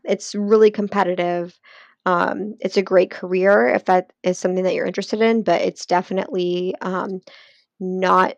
[0.04, 1.58] it's really competitive.
[2.06, 5.86] Um, it's a great career if that is something that you're interested in, but it's
[5.86, 7.20] definitely um,
[7.80, 8.34] not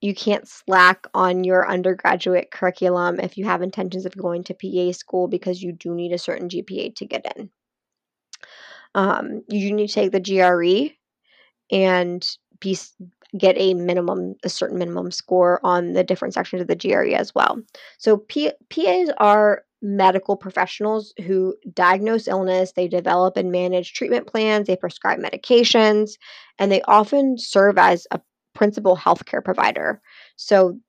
[0.00, 4.92] you can't slack on your undergraduate curriculum if you have intentions of going to PA
[4.92, 7.48] school because you do need a certain GPA to get in.
[8.94, 10.94] Um, you need to take the GRE
[11.74, 12.22] and
[12.60, 12.76] be
[13.38, 17.34] get a minimum a certain minimum score on the different sections of the GRE as
[17.34, 17.60] well.
[17.98, 24.66] So P- PAs are medical professionals who diagnose illness, they develop and manage treatment plans,
[24.66, 26.12] they prescribe medications,
[26.58, 28.20] and they often serve as a
[28.54, 30.00] principal healthcare provider.
[30.36, 30.80] So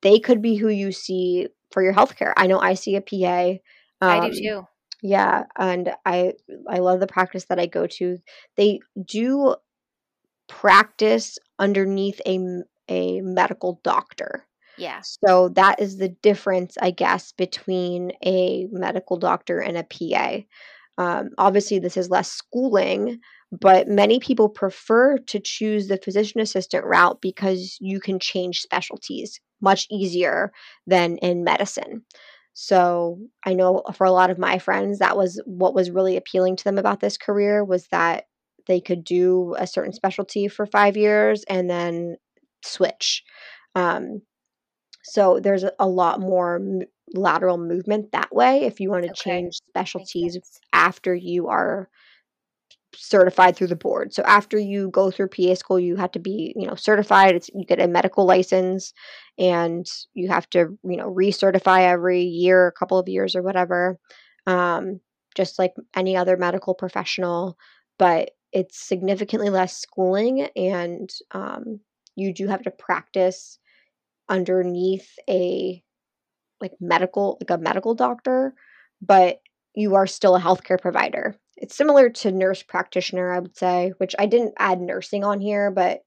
[0.00, 2.32] they could be who you see for your healthcare.
[2.36, 3.58] I know I see a PA.
[4.00, 4.66] I do Um, too.
[5.02, 6.32] yeah, and I
[6.68, 8.18] I love the practice that I go to.
[8.56, 9.56] They do
[10.48, 14.46] practice underneath a a medical doctor.
[14.76, 15.00] Yeah.
[15.02, 20.38] So that is the difference, I guess, between a medical doctor and a PA.
[20.96, 23.20] Um, obviously, this is less schooling,
[23.52, 29.40] but many people prefer to choose the physician assistant route because you can change specialties
[29.60, 30.52] much easier
[30.86, 32.04] than in medicine.
[32.52, 36.56] So I know for a lot of my friends, that was what was really appealing
[36.56, 38.26] to them about this career was that
[38.66, 42.16] they could do a certain specialty for five years and then
[42.64, 43.24] switch.
[43.74, 44.22] Um,
[45.04, 46.80] so there's a, lot more m-
[47.14, 49.30] lateral movement that way if you want to Okay.
[49.30, 50.38] change specialties
[50.72, 51.88] after you are
[52.96, 54.14] certified through the board.
[54.14, 57.34] So after you go through PA school, you have to be, you know, certified.
[57.34, 58.92] It's you get a medical license
[59.38, 63.98] and you have to, you know, recertify every year, a couple of years or whatever.
[64.46, 65.00] Um,
[65.34, 67.58] just like any other medical professional,
[67.98, 71.80] but it's significantly less schooling and um,
[72.14, 73.58] you do have to practice
[74.28, 75.82] underneath a
[76.60, 78.54] like medical like a medical doctor,
[79.02, 79.38] but
[79.74, 81.36] you are still a healthcare provider.
[81.56, 85.70] It's similar to nurse practitioner, I would say, which I didn't add nursing on here,
[85.70, 86.00] but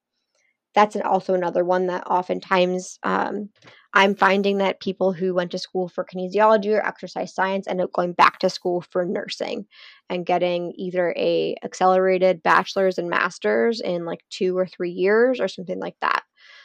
[0.75, 3.49] that's an, also another one that oftentimes um,
[3.93, 7.91] I'm finding that people who went to school for kinesiology or exercise science end up
[7.93, 9.65] going back to school for nursing
[10.09, 15.47] and getting either a accelerated bachelor's and master's in like two or three years or
[15.47, 16.21] something like that.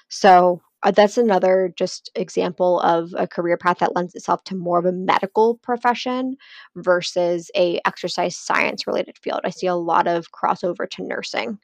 [0.08, 4.78] So uh, that's another just example of a career path that lends itself to more
[4.78, 6.36] of a medical profession
[6.76, 9.40] versus a exercise science related field.
[9.44, 11.58] I see a lot of crossover to nursing.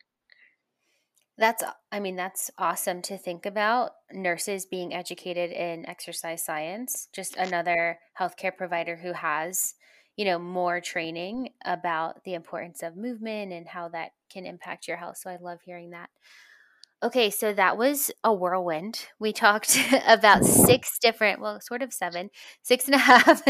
[1.37, 1.63] That's,
[1.93, 3.93] I mean, that's awesome to think about.
[4.13, 9.75] Nurses being educated in exercise science, just another healthcare provider who has,
[10.17, 14.97] you know, more training about the importance of movement and how that can impact your
[14.97, 15.19] health.
[15.19, 16.11] So I love hearing that.
[17.01, 19.07] Okay, so that was a whirlwind.
[19.21, 22.29] We talked about six different, well, sort of seven,
[22.63, 23.41] six and a half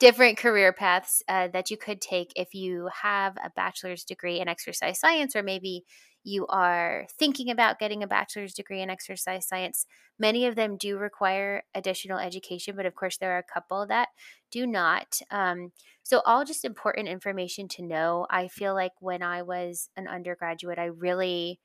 [0.00, 4.48] different career paths uh, that you could take if you have a bachelor's degree in
[4.48, 5.84] exercise science, or maybe
[6.24, 9.86] you are thinking about getting a bachelor's degree in exercise science.
[10.18, 14.08] Many of them do require additional education, but of course, there are a couple that
[14.50, 15.20] do not.
[15.30, 15.70] Um,
[16.02, 18.26] so, all just important information to know.
[18.30, 21.60] I feel like when I was an undergraduate, I really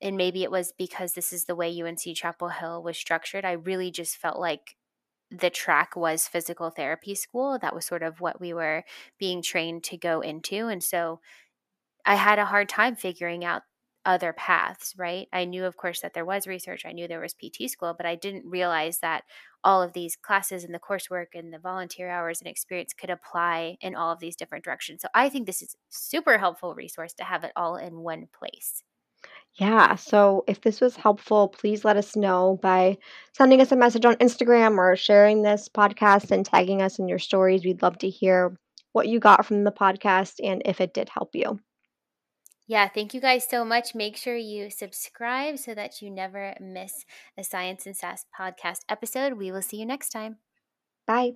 [0.00, 3.44] and maybe it was because this is the way UNC Chapel Hill was structured.
[3.44, 4.76] I really just felt like
[5.30, 7.58] the track was physical therapy school.
[7.58, 8.84] That was sort of what we were
[9.18, 10.68] being trained to go into.
[10.68, 11.20] And so
[12.04, 13.62] I had a hard time figuring out
[14.04, 15.26] other paths, right?
[15.32, 16.86] I knew, of course, that there was research.
[16.86, 19.24] I knew there was PT school, but I didn't realize that
[19.64, 23.76] all of these classes and the coursework and the volunteer hours and experience could apply
[23.80, 25.02] in all of these different directions.
[25.02, 28.84] So I think this is super helpful resource to have it all in one place.
[29.56, 29.94] Yeah.
[29.94, 32.98] So if this was helpful, please let us know by
[33.32, 37.18] sending us a message on Instagram or sharing this podcast and tagging us in your
[37.18, 37.64] stories.
[37.64, 38.56] We'd love to hear
[38.92, 41.58] what you got from the podcast and if it did help you.
[42.66, 43.94] Yeah, thank you guys so much.
[43.94, 47.04] Make sure you subscribe so that you never miss
[47.38, 49.34] a Science and Sass podcast episode.
[49.34, 50.38] We will see you next time.
[51.06, 51.34] Bye.